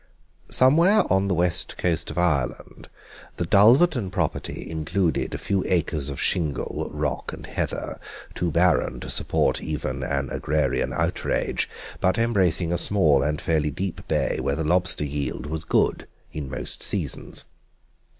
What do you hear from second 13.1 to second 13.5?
and